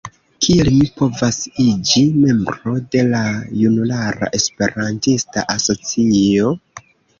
Kiel 0.43 0.69
mi 0.77 0.85
povas 1.01 1.37
iĝi 1.63 2.03
membro 2.23 2.73
de 2.97 3.05
la 3.11 3.21
junulara 3.61 4.33
Esperantista 4.41 5.47
asocio? 5.59 6.53